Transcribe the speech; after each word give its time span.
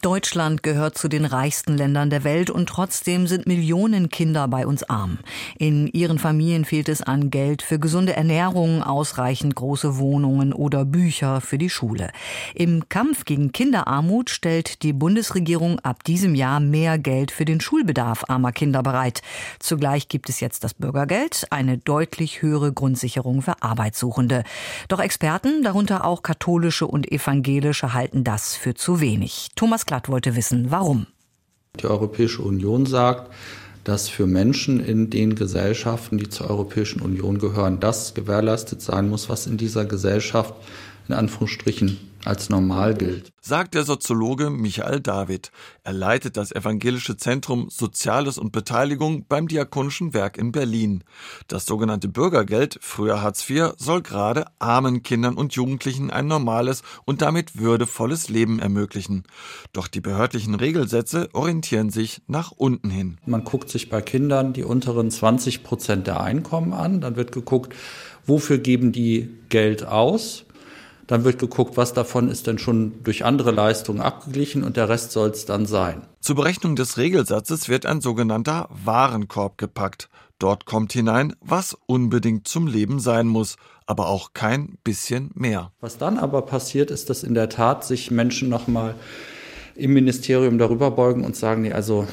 Deutschland 0.00 0.62
gehört 0.62 0.96
zu 0.96 1.08
den 1.08 1.26
reichsten 1.26 1.76
Ländern 1.76 2.08
der 2.08 2.24
Welt 2.24 2.48
und 2.48 2.70
trotzdem 2.70 3.26
sind 3.26 3.46
Millionen 3.46 4.08
Kinder 4.08 4.48
bei 4.48 4.66
uns 4.66 4.82
arm. 4.82 5.18
In 5.58 5.88
ihren 5.88 6.18
Familien 6.18 6.64
fehlt 6.64 6.88
es 6.88 7.02
an 7.02 7.28
Geld 7.28 7.60
für 7.60 7.78
gesunde 7.78 8.16
Ernährung, 8.16 8.82
ausreichend 8.82 9.54
große 9.54 9.98
Wohnungen 9.98 10.54
oder 10.54 10.86
Bücher 10.86 11.42
für 11.42 11.58
die 11.58 11.68
Schule. 11.68 12.12
Im 12.54 12.88
Kampf 12.88 13.26
gegen 13.26 13.52
Kinderarmut 13.52 14.30
stellt 14.30 14.82
die 14.82 14.94
Bundesregierung 14.94 15.78
ab 15.80 16.02
diesem 16.04 16.34
Jahr 16.34 16.60
mehr 16.60 16.98
Geld 16.98 17.30
für 17.30 17.44
den 17.44 17.60
Schulbedarf 17.60 18.24
armer 18.28 18.52
Kinder 18.52 18.82
bereit. 18.82 19.20
Zugleich 19.58 20.08
gibt 20.08 20.30
es 20.30 20.40
jetzt 20.40 20.64
das 20.64 20.72
Bürgergeld, 20.72 21.46
eine 21.50 21.76
deutlich 21.76 22.40
höhere 22.40 22.72
Grundsicherung 22.72 23.42
für 23.42 23.62
Arbeitssuchende. 23.62 24.44
Doch 24.88 25.00
Experten, 25.00 25.62
darunter 25.62 26.06
auch 26.06 26.22
katholische 26.22 26.86
und 26.86 27.12
evangelische, 27.12 27.92
halten 27.92 28.24
das 28.24 28.56
für 28.56 28.72
zu 28.72 29.00
wenig. 29.00 29.48
Thomas 29.56 29.84
Glatt 29.90 30.08
wollte 30.08 30.36
wissen, 30.36 30.70
warum. 30.70 31.08
Die 31.80 31.86
Europäische 31.86 32.42
Union 32.42 32.86
sagt, 32.86 33.34
dass 33.82 34.08
für 34.08 34.24
Menschen 34.24 34.78
in 34.78 35.10
den 35.10 35.34
Gesellschaften, 35.34 36.16
die 36.16 36.28
zur 36.28 36.48
Europäischen 36.48 37.02
Union 37.02 37.40
gehören, 37.40 37.80
das 37.80 38.14
gewährleistet 38.14 38.80
sein 38.82 39.08
muss, 39.08 39.28
was 39.28 39.48
in 39.48 39.56
dieser 39.56 39.84
Gesellschaft 39.86 40.54
in 41.08 41.14
Anführungsstrichen 41.14 41.98
als 42.24 42.50
normal 42.50 42.94
gilt. 42.94 43.32
Sagt 43.40 43.74
der 43.74 43.84
Soziologe 43.84 44.50
Michael 44.50 45.00
David. 45.00 45.50
Er 45.82 45.92
leitet 45.92 46.36
das 46.36 46.52
Evangelische 46.52 47.16
Zentrum 47.16 47.68
Soziales 47.70 48.38
und 48.38 48.52
Beteiligung 48.52 49.24
beim 49.28 49.48
Diakonischen 49.48 50.12
Werk 50.12 50.36
in 50.36 50.52
Berlin. 50.52 51.04
Das 51.48 51.66
sogenannte 51.66 52.08
Bürgergeld, 52.08 52.78
früher 52.82 53.22
Hartz 53.22 53.48
IV, 53.48 53.72
soll 53.78 54.02
gerade 54.02 54.46
armen 54.58 55.02
Kindern 55.02 55.34
und 55.34 55.54
Jugendlichen 55.54 56.10
ein 56.10 56.26
normales 56.26 56.82
und 57.04 57.22
damit 57.22 57.58
würdevolles 57.58 58.28
Leben 58.28 58.58
ermöglichen. 58.58 59.24
Doch 59.72 59.88
die 59.88 60.00
behördlichen 60.00 60.54
Regelsätze 60.54 61.28
orientieren 61.32 61.90
sich 61.90 62.22
nach 62.26 62.52
unten 62.52 62.90
hin. 62.90 63.18
Man 63.24 63.44
guckt 63.44 63.70
sich 63.70 63.88
bei 63.88 64.02
Kindern 64.02 64.52
die 64.52 64.64
unteren 64.64 65.10
20 65.10 65.62
Prozent 65.62 66.06
der 66.06 66.20
Einkommen 66.20 66.72
an. 66.72 67.00
Dann 67.00 67.16
wird 67.16 67.32
geguckt, 67.32 67.74
wofür 68.26 68.58
geben 68.58 68.92
die 68.92 69.30
Geld 69.48 69.86
aus? 69.86 70.44
Dann 71.10 71.24
wird 71.24 71.40
geguckt, 71.40 71.76
was 71.76 71.92
davon 71.92 72.28
ist 72.28 72.46
denn 72.46 72.60
schon 72.60 73.02
durch 73.02 73.24
andere 73.24 73.50
Leistungen 73.50 74.00
abgeglichen 74.00 74.62
und 74.62 74.76
der 74.76 74.88
Rest 74.88 75.10
soll 75.10 75.30
es 75.30 75.44
dann 75.44 75.66
sein. 75.66 76.02
Zur 76.20 76.36
Berechnung 76.36 76.76
des 76.76 76.98
Regelsatzes 76.98 77.68
wird 77.68 77.84
ein 77.84 78.00
sogenannter 78.00 78.68
Warenkorb 78.70 79.58
gepackt. 79.58 80.08
Dort 80.38 80.66
kommt 80.66 80.92
hinein, 80.92 81.34
was 81.40 81.76
unbedingt 81.86 82.46
zum 82.46 82.68
Leben 82.68 83.00
sein 83.00 83.26
muss, 83.26 83.56
aber 83.86 84.06
auch 84.06 84.34
kein 84.34 84.78
bisschen 84.84 85.32
mehr. 85.34 85.72
Was 85.80 85.98
dann 85.98 86.16
aber 86.16 86.42
passiert, 86.42 86.92
ist, 86.92 87.10
dass 87.10 87.24
in 87.24 87.34
der 87.34 87.48
Tat 87.48 87.84
sich 87.84 88.12
Menschen 88.12 88.48
nochmal 88.48 88.94
im 89.74 89.92
Ministerium 89.92 90.58
darüber 90.58 90.92
beugen 90.92 91.24
und 91.24 91.34
sagen, 91.34 91.62
nee, 91.62 91.72
also 91.72 92.06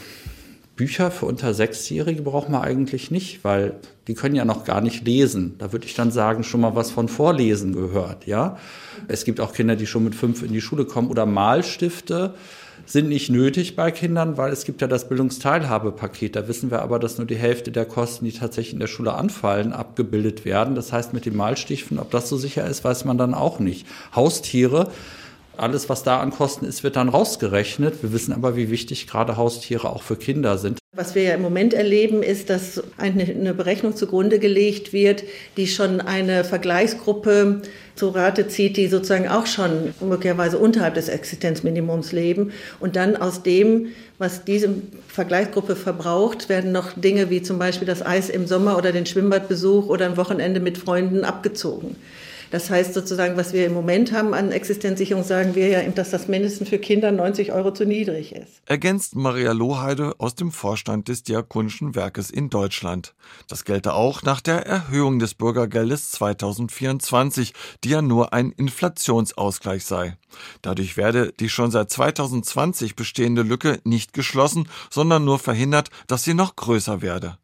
Bücher 0.78 1.12
für 1.12 1.26
unter 1.26 1.54
Sechsjährige 1.54 2.22
braucht 2.22 2.50
man 2.50 2.62
eigentlich 2.62 3.12
nicht, 3.12 3.44
weil 3.44 3.74
die 4.08 4.14
können 4.14 4.36
ja 4.36 4.46
noch 4.46 4.64
gar 4.64 4.80
nicht 4.80 5.06
lesen. 5.06 5.56
Da 5.58 5.74
würde 5.74 5.88
ich 5.88 5.96
dann 5.96 6.12
sagen, 6.12 6.44
schon 6.44 6.62
mal 6.62 6.76
was 6.76 6.92
von 6.92 7.10
Vorlesen 7.10 7.74
gehört, 7.74 8.26
ja. 8.28 8.58
Es 9.08 9.26
gibt 9.26 9.42
auch 9.42 9.54
Kinder, 9.54 9.76
die 9.76 9.88
schon 9.88 10.04
mit 10.04 10.16
fünf 10.16 10.44
in 10.44 10.54
die 10.54 10.62
Schule 10.62 10.86
kommen 10.86 11.10
oder 11.10 11.26
Malstifte 11.26 12.36
sind 12.86 13.10
nicht 13.10 13.30
nötig 13.30 13.76
bei 13.76 13.92
Kindern, 13.92 14.38
weil 14.38 14.54
es 14.54 14.64
gibt 14.64 14.82
ja 14.82 14.88
das 14.88 15.10
Bildungsteilhabepaket. 15.10 16.36
Da 16.36 16.48
wissen 16.48 16.72
wir 16.72 16.84
aber, 16.84 17.00
dass 17.00 17.18
nur 17.18 17.28
die 17.28 17.36
Hälfte 17.36 17.72
der 17.72 17.86
Kosten, 17.86 18.26
die 18.26 18.32
tatsächlich 18.32 18.74
in 18.74 18.80
der 18.80 18.88
Schule 18.88 19.14
anfallen, 19.14 19.74
abgebildet 19.74 20.46
werden. 20.46 20.76
Das 20.76 20.94
heißt, 20.94 21.12
mit 21.12 21.26
den 21.26 21.36
Malstiften, 21.36 22.00
ob 22.00 22.12
das 22.12 22.30
so 22.30 22.38
sicher 22.38 22.66
ist, 22.66 22.84
weiß 22.84 23.04
man 23.04 23.18
dann 23.18 23.34
auch 23.34 23.60
nicht. 23.60 23.88
Haustiere 24.16 24.92
alles, 25.60 25.90
was 25.90 26.04
da 26.04 26.20
an 26.20 26.32
Kosten 26.32 26.66
ist, 26.66 26.84
wird 26.84 26.96
dann 26.96 27.10
rausgerechnet. 27.10 28.02
Wir 28.02 28.14
wissen 28.14 28.34
aber, 28.34 28.56
wie 28.56 28.70
wichtig 28.70 29.08
gerade 29.08 29.38
Haustiere 29.38 29.90
auch 29.90 30.04
für 30.04 30.16
Kinder 30.16 30.58
sind. 30.58 30.80
Was 30.96 31.14
wir 31.14 31.24
ja 31.24 31.36
im 31.36 31.42
Moment 31.44 31.76
erleben, 31.76 32.24
ist, 32.24 32.50
dass 32.50 32.82
eine, 32.98 33.54
Berechnung 33.54 33.96
zugrunde 33.96 34.40
gelegt 34.40 34.94
wird, 34.94 35.24
die 35.56 35.68
schon 35.68 36.02
eine 36.02 36.44
Vergleichsgruppe 36.44 37.62
zu 37.94 38.10
Rate 38.10 38.48
zieht, 38.48 38.78
die 38.78 38.88
sozusagen 38.88 39.28
auch 39.28 39.46
schon 39.46 39.94
möglicherweise 40.00 40.58
unterhalb 40.58 40.96
des 40.96 41.08
Existenzminimums 41.08 42.14
leben. 42.14 42.52
Und 42.80 42.96
dann 42.96 43.16
aus 43.16 43.44
dem, 43.44 43.90
was 44.18 44.44
diese 44.44 44.70
Vergleichsgruppe 45.08 45.76
verbraucht, 45.76 46.50
werden 46.50 46.72
noch 46.72 46.94
Dinge 46.94 47.30
wie 47.30 47.44
zum 47.44 47.60
Beispiel 47.60 47.88
das 47.88 48.04
Eis 48.04 48.30
im 48.30 48.48
Sommer 48.48 48.76
oder 48.78 48.92
den 48.92 49.06
Schwimmbadbesuch 49.06 49.88
oder 49.90 50.06
ein 50.06 50.18
Wochenende 50.18 50.60
mit 50.60 50.80
Freunden 50.80 51.24
abgezogen. 51.24 51.96
Das 52.52 52.70
heißt 52.70 52.94
sozusagen, 52.94 53.36
was 53.36 53.54
wir 53.54 53.66
im 53.66 53.74
Moment 53.74 54.12
haben 54.12 54.34
an 54.34 54.52
Existenzsicherung, 54.52 55.24
sagen 55.24 55.56
wir 55.56 55.68
ja, 55.68 55.82
dass 55.90 56.12
das 56.12 56.28
mindestens 56.28 56.70
für 56.70 56.80
Kinder 56.80 57.12
90 57.12 57.52
Euro 57.52 57.74
zu 57.74 57.86
niedrig 57.86 58.34
ist. 58.34 58.62
Ergänzt 58.66 59.16
Maria 59.16 59.52
Lohheide 59.52 60.16
aus 60.18 60.36
dem 60.36 60.52
Vorstand 60.52 61.08
des 61.08 61.24
Diakonischen 61.24 61.96
Werkes 61.96 62.30
in 62.30 62.50
Deutschland. 62.50 63.16
Das 63.48 63.66
gelte 63.66 63.94
auch 63.94 64.24
nach 64.24 64.42
der 64.42 64.66
Erhöhung 64.66 65.20
des 65.20 65.34
Bürgergeldes 65.34 66.12
2024, 66.12 67.54
die 67.84 67.90
ja 67.90 68.02
nur 68.02 68.34
ein 68.34 68.52
Inflationsausgleich 68.52 69.84
sei. 69.86 70.18
Dadurch 70.62 70.98
werde 70.98 71.34
die 71.40 71.50
schon 71.50 71.72
seit 71.72 71.92
2020 71.92 72.96
bestehende 72.96 73.42
Lücke 73.42 73.80
nicht 73.84 74.14
geschlossen, 74.14 74.70
sondern 74.90 75.26
nur 75.26 75.40
verhindert, 75.40 75.90
dass 76.08 76.24
sie 76.24 76.34
noch 76.34 76.56
größer 76.56 77.02
werde. 77.02 77.38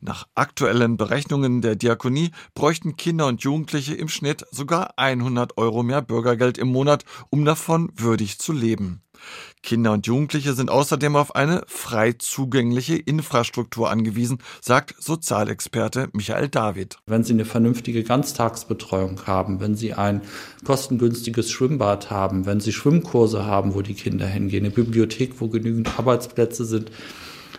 Nach 0.00 0.26
aktuellen 0.34 0.96
Berechnungen 0.96 1.62
der 1.62 1.76
Diakonie 1.76 2.30
bräuchten 2.54 2.96
Kinder 2.96 3.26
und 3.26 3.42
Jugendliche 3.42 3.94
im 3.94 4.08
Schnitt 4.08 4.44
sogar 4.50 4.98
100 4.98 5.58
Euro 5.58 5.82
mehr 5.82 6.02
Bürgergeld 6.02 6.58
im 6.58 6.68
Monat, 6.68 7.04
um 7.30 7.44
davon 7.44 7.90
würdig 7.96 8.38
zu 8.38 8.52
leben. 8.52 9.02
Kinder 9.62 9.92
und 9.92 10.06
Jugendliche 10.06 10.54
sind 10.54 10.70
außerdem 10.70 11.14
auf 11.16 11.36
eine 11.36 11.62
frei 11.66 12.12
zugängliche 12.12 12.96
Infrastruktur 12.96 13.90
angewiesen, 13.90 14.38
sagt 14.60 14.94
Sozialexperte 14.98 16.08
Michael 16.12 16.48
David. 16.48 16.98
Wenn 17.06 17.22
Sie 17.22 17.32
eine 17.32 17.44
vernünftige 17.44 18.02
Ganztagsbetreuung 18.02 19.26
haben, 19.26 19.60
wenn 19.60 19.76
Sie 19.76 19.94
ein 19.94 20.22
kostengünstiges 20.64 21.50
Schwimmbad 21.50 22.10
haben, 22.10 22.46
wenn 22.46 22.60
Sie 22.60 22.72
Schwimmkurse 22.72 23.44
haben, 23.44 23.74
wo 23.74 23.82
die 23.82 23.94
Kinder 23.94 24.26
hingehen, 24.26 24.64
eine 24.64 24.74
Bibliothek, 24.74 25.40
wo 25.40 25.48
genügend 25.48 25.98
Arbeitsplätze 25.98 26.64
sind, 26.64 26.90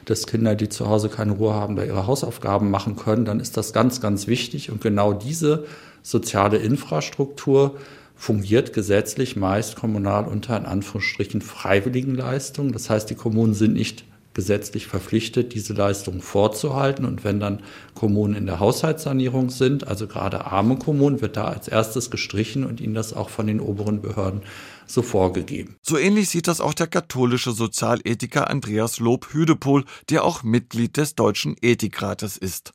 dass 0.05 0.27
Kinder, 0.27 0.55
die 0.55 0.69
zu 0.69 0.87
Hause 0.87 1.09
keine 1.09 1.33
Ruhe 1.33 1.53
haben, 1.53 1.75
da 1.75 1.83
ihre 1.83 2.07
Hausaufgaben 2.07 2.69
machen 2.69 2.95
können, 2.95 3.25
dann 3.25 3.39
ist 3.39 3.57
das 3.57 3.73
ganz, 3.73 4.01
ganz 4.01 4.27
wichtig. 4.27 4.71
Und 4.71 4.81
genau 4.81 5.13
diese 5.13 5.65
soziale 6.01 6.57
Infrastruktur 6.57 7.77
fungiert 8.15 8.73
gesetzlich 8.73 9.35
meist 9.35 9.75
kommunal 9.75 10.25
unter 10.25 10.57
in 10.57 10.65
Anführungsstrichen 10.65 11.41
freiwilligen 11.41 12.15
Leistungen. 12.15 12.71
Das 12.71 12.89
heißt, 12.89 13.09
die 13.09 13.15
Kommunen 13.15 13.53
sind 13.53 13.73
nicht 13.73 14.05
gesetzlich 14.33 14.87
verpflichtet, 14.87 15.53
diese 15.53 15.73
Leistungen 15.73 16.21
vorzuhalten. 16.21 17.05
Und 17.05 17.23
wenn 17.23 17.39
dann 17.39 17.59
Kommunen 17.93 18.35
in 18.35 18.45
der 18.45 18.59
Haushaltssanierung 18.59 19.49
sind, 19.49 19.87
also 19.87 20.07
gerade 20.07 20.45
arme 20.45 20.77
Kommunen, 20.77 21.21
wird 21.21 21.37
da 21.37 21.45
als 21.45 21.67
erstes 21.67 22.09
gestrichen 22.09 22.65
und 22.65 22.81
ihnen 22.81 22.95
das 22.95 23.13
auch 23.13 23.29
von 23.29 23.47
den 23.47 23.59
oberen 23.59 24.01
Behörden 24.01 24.41
so 24.85 25.01
vorgegeben. 25.01 25.77
So 25.81 25.97
ähnlich 25.97 26.29
sieht 26.29 26.47
das 26.47 26.61
auch 26.61 26.73
der 26.73 26.88
katholische 26.88 27.51
Sozialethiker 27.51 28.49
Andreas 28.49 28.99
Lob-Hüdepohl, 28.99 29.85
der 30.09 30.23
auch 30.23 30.44
Mitglied 30.44 30.97
des 30.97 31.16
Deutschen 31.16 31.55
Ethikrates 31.61 32.38
ist. 32.38 32.73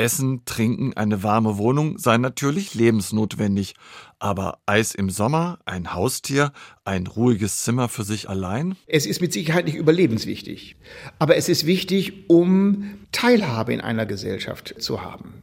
Essen, 0.00 0.46
Trinken, 0.46 0.96
eine 0.96 1.22
warme 1.22 1.58
Wohnung 1.58 1.98
seien 1.98 2.22
natürlich 2.22 2.74
lebensnotwendig. 2.74 3.74
Aber 4.18 4.58
Eis 4.64 4.94
im 4.94 5.10
Sommer, 5.10 5.58
ein 5.66 5.92
Haustier, 5.92 6.52
ein 6.84 7.06
ruhiges 7.06 7.62
Zimmer 7.62 7.88
für 7.88 8.04
sich 8.04 8.28
allein? 8.28 8.76
Es 8.86 9.04
ist 9.04 9.20
mit 9.20 9.32
Sicherheit 9.32 9.66
nicht 9.66 9.76
überlebenswichtig. 9.76 10.76
Aber 11.18 11.36
es 11.36 11.50
ist 11.50 11.66
wichtig, 11.66 12.30
um 12.30 12.98
Teilhabe 13.12 13.74
in 13.74 13.80
einer 13.82 14.06
Gesellschaft 14.06 14.74
zu 14.78 15.02
haben. 15.02 15.42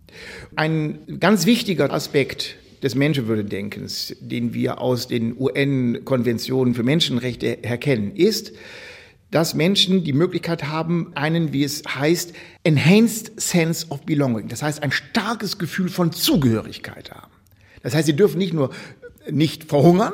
Ein 0.56 1.20
ganz 1.20 1.46
wichtiger 1.46 1.92
Aspekt 1.94 2.58
des 2.84 2.96
Menschenwürdedenkens, 2.96 4.16
den 4.20 4.54
wir 4.54 4.82
aus 4.82 5.08
den 5.08 5.36
UN-Konventionen 5.38 6.74
für 6.74 6.84
Menschenrechte 6.84 7.64
erkennen, 7.64 8.16
ist, 8.16 8.54
dass 9.32 9.54
Menschen 9.54 10.04
die 10.04 10.14
Möglichkeit 10.14 10.66
haben, 10.66 11.12
einen, 11.16 11.52
wie 11.52 11.64
es 11.64 11.84
heißt, 11.86 12.34
enhanced 12.64 13.40
sense 13.40 13.88
of 13.90 14.02
belonging, 14.04 14.48
das 14.48 14.62
heißt 14.62 14.84
ein 14.84 14.92
starkes 14.92 15.58
Gefühl 15.58 15.90
von 15.90 16.12
Zugehörigkeit 16.12 17.12
haben. 17.12 17.32
Das 17.84 17.94
heißt, 17.94 18.06
sie 18.06 18.16
dürfen 18.16 18.38
nicht 18.38 18.54
nur 18.54 18.72
nicht 19.30 19.66
verhungern, 19.66 20.14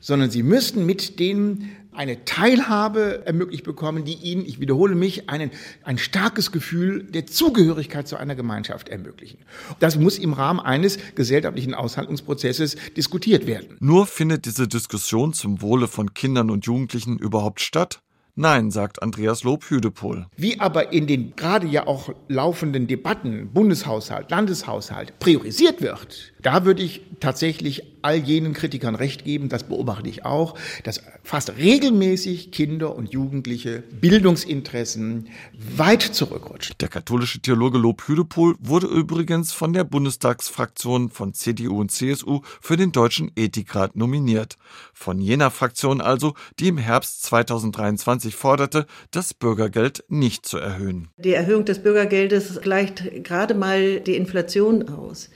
sondern 0.00 0.30
sie 0.30 0.42
müssen 0.42 0.86
mit 0.86 1.18
den 1.18 1.70
eine 1.94 2.24
Teilhabe 2.24 3.26
ermöglicht 3.26 3.64
bekommen, 3.64 4.04
die 4.04 4.14
ihnen, 4.14 4.44
ich 4.44 4.60
wiederhole 4.60 4.94
mich, 4.94 5.28
einen, 5.28 5.50
ein 5.84 5.98
starkes 5.98 6.52
Gefühl 6.52 7.04
der 7.04 7.26
Zugehörigkeit 7.26 8.08
zu 8.08 8.16
einer 8.16 8.34
Gemeinschaft 8.34 8.88
ermöglichen. 8.88 9.38
Das 9.78 9.96
muss 9.98 10.18
im 10.18 10.32
Rahmen 10.32 10.60
eines 10.60 10.98
gesellschaftlichen 11.14 11.74
Aushandlungsprozesses 11.74 12.76
diskutiert 12.96 13.46
werden. 13.46 13.76
Nur 13.80 14.06
findet 14.06 14.46
diese 14.46 14.68
Diskussion 14.68 15.32
zum 15.32 15.60
Wohle 15.60 15.88
von 15.88 16.14
Kindern 16.14 16.50
und 16.50 16.66
Jugendlichen 16.66 17.18
überhaupt 17.18 17.60
statt? 17.60 18.00
Nein, 18.34 18.70
sagt 18.70 19.02
Andreas 19.02 19.44
Lob-Hüdepohl. 19.44 20.26
Wie 20.36 20.58
aber 20.58 20.90
in 20.94 21.06
den 21.06 21.36
gerade 21.36 21.66
ja 21.66 21.86
auch 21.86 22.14
laufenden 22.28 22.86
Debatten, 22.86 23.50
Bundeshaushalt, 23.52 24.30
Landeshaushalt, 24.30 25.18
priorisiert 25.18 25.82
wird, 25.82 26.32
da 26.40 26.64
würde 26.64 26.82
ich 26.82 27.02
tatsächlich 27.20 27.91
all 28.02 28.16
jenen 28.16 28.52
Kritikern 28.52 28.94
recht 28.94 29.24
geben, 29.24 29.48
das 29.48 29.64
beobachte 29.64 30.08
ich 30.08 30.24
auch, 30.24 30.54
dass 30.84 31.02
fast 31.22 31.56
regelmäßig 31.56 32.50
Kinder 32.50 32.94
und 32.94 33.12
Jugendliche 33.12 33.82
Bildungsinteressen 34.00 35.28
weit 35.76 36.02
zurückrutschen. 36.02 36.74
Der 36.80 36.88
katholische 36.88 37.40
Theologe 37.40 37.78
Lob 37.78 38.02
Hüdepohl 38.06 38.56
wurde 38.60 38.86
übrigens 38.86 39.52
von 39.52 39.72
der 39.72 39.84
Bundestagsfraktion 39.84 41.10
von 41.10 41.34
CDU 41.34 41.80
und 41.80 41.90
CSU 41.90 42.40
für 42.60 42.76
den 42.76 42.92
Deutschen 42.92 43.30
Ethikrat 43.36 43.96
nominiert. 43.96 44.56
Von 44.92 45.20
jener 45.20 45.50
Fraktion 45.50 46.00
also, 46.00 46.34
die 46.58 46.68
im 46.68 46.78
Herbst 46.78 47.22
2023 47.24 48.34
forderte, 48.34 48.86
das 49.10 49.34
Bürgergeld 49.34 50.04
nicht 50.08 50.46
zu 50.46 50.58
erhöhen. 50.58 51.08
Die 51.18 51.32
Erhöhung 51.32 51.64
des 51.64 51.82
Bürgergeldes 51.82 52.60
gleicht 52.60 53.24
gerade 53.24 53.54
mal 53.54 54.00
die 54.00 54.16
Inflation 54.16 54.88
aus. 54.88 55.30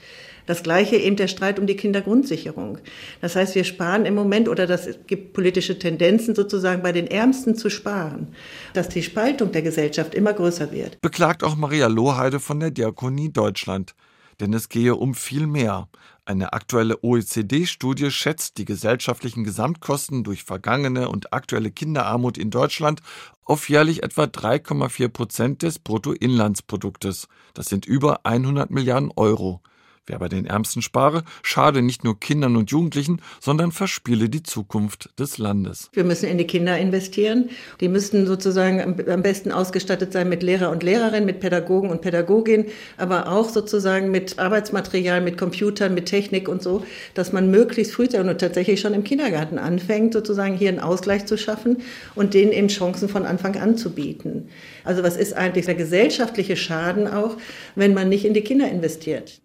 Das 0.47 0.63
gleiche 0.63 0.95
eben 0.95 1.17
der 1.17 1.27
Streit 1.27 1.59
um 1.59 1.67
die 1.67 1.75
Kindergrundsicherung. 1.75 2.79
Das 3.21 3.35
heißt, 3.35 3.53
wir 3.53 3.65
sparen 3.65 4.05
im 4.05 4.15
Moment 4.15 4.49
oder 4.49 4.65
das 4.65 4.89
gibt 5.05 5.33
politische 5.33 5.77
Tendenzen 5.77 6.33
sozusagen 6.33 6.81
bei 6.81 6.93
den 6.93 7.05
Ärmsten 7.05 7.55
zu 7.55 7.69
sparen, 7.69 8.29
dass 8.73 8.89
die 8.89 9.03
Spaltung 9.03 9.51
der 9.51 9.61
Gesellschaft 9.61 10.15
immer 10.15 10.33
größer 10.33 10.71
wird. 10.71 10.99
Beklagt 11.01 11.43
auch 11.43 11.55
Maria 11.55 11.87
Lohheide 11.87 12.39
von 12.39 12.59
der 12.59 12.71
Diakonie 12.71 13.29
Deutschland. 13.31 13.93
Denn 14.39 14.53
es 14.53 14.69
gehe 14.69 14.95
um 14.95 15.15
viel 15.15 15.47
mehr. 15.47 15.89
Eine 16.23 16.53
aktuelle 16.53 17.03
OECD-Studie 17.03 18.11
schätzt 18.11 18.57
die 18.57 18.65
gesellschaftlichen 18.65 19.43
Gesamtkosten 19.43 20.23
durch 20.23 20.43
vergangene 20.43 21.09
und 21.09 21.33
aktuelle 21.33 21.71
Kinderarmut 21.71 22.37
in 22.37 22.51
Deutschland 22.51 23.01
auf 23.45 23.67
jährlich 23.69 24.03
etwa 24.03 24.23
3,4 24.23 25.07
Prozent 25.09 25.63
des 25.63 25.79
Bruttoinlandsproduktes. 25.79 27.27
Das 27.53 27.67
sind 27.67 27.85
über 27.85 28.25
100 28.25 28.69
Milliarden 28.69 29.11
Euro. 29.15 29.61
Wer 30.09 30.19
bei 30.19 30.29
den 30.29 30.45
Ärmsten 30.45 30.81
spare, 30.81 31.23
schade 31.43 31.81
nicht 31.81 32.05
nur 32.05 32.17
Kindern 32.17 32.55
und 32.55 32.71
Jugendlichen, 32.71 33.21
sondern 33.41 33.73
verspiele 33.73 34.29
die 34.29 34.41
Zukunft 34.41 35.09
des 35.19 35.37
Landes. 35.37 35.89
Wir 35.91 36.05
müssen 36.05 36.29
in 36.29 36.37
die 36.37 36.47
Kinder 36.47 36.77
investieren. 36.77 37.49
Die 37.81 37.89
müssten 37.89 38.25
sozusagen 38.25 38.81
am 39.09 39.21
besten 39.21 39.51
ausgestattet 39.51 40.13
sein 40.13 40.29
mit 40.29 40.43
Lehrer 40.43 40.71
und 40.71 40.81
Lehrerinnen, 40.81 41.25
mit 41.25 41.41
Pädagogen 41.41 41.89
und 41.89 41.99
Pädagogin, 41.99 42.67
aber 42.95 43.29
auch 43.29 43.49
sozusagen 43.49 44.09
mit 44.09 44.39
Arbeitsmaterial, 44.39 45.19
mit 45.19 45.37
Computern, 45.37 45.93
mit 45.93 46.05
Technik 46.05 46.47
und 46.47 46.63
so, 46.63 46.85
dass 47.13 47.33
man 47.33 47.51
möglichst 47.51 47.93
früh 47.93 48.07
und 48.07 48.39
tatsächlich 48.39 48.79
schon 48.79 48.93
im 48.93 49.03
Kindergarten 49.03 49.57
anfängt, 49.57 50.13
sozusagen 50.13 50.55
hier 50.55 50.69
einen 50.69 50.79
Ausgleich 50.79 51.25
zu 51.25 51.37
schaffen 51.37 51.81
und 52.15 52.33
denen 52.33 52.53
eben 52.53 52.69
Chancen 52.69 53.09
von 53.09 53.25
Anfang 53.25 53.57
an 53.57 53.75
zu 53.75 53.89
bieten. 53.89 54.47
Also 54.85 55.03
was 55.03 55.17
ist 55.17 55.33
eigentlich 55.33 55.65
der 55.65 55.75
gesellschaftliche 55.75 56.55
Schaden 56.55 57.09
auch, 57.09 57.35
wenn 57.75 57.93
man 57.93 58.07
nicht 58.07 58.23
in 58.23 58.33
die 58.33 58.41
Kinder 58.41 58.69
investiert? 58.71 59.41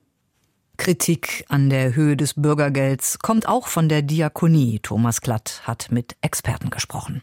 Kritik 0.77 1.45
an 1.49 1.71
der 1.71 1.95
Höhe 1.95 2.17
des 2.17 2.35
Bürgergelds 2.35 3.19
kommt 3.19 3.47
auch 3.47 3.69
von 3.69 3.89
der 3.89 4.03
Diakonie. 4.03 4.81
Thomas 4.81 5.21
Glatt 5.21 5.63
hat 5.65 5.89
mit 5.91 6.17
Experten 6.23 6.71
gesprochen. 6.71 7.23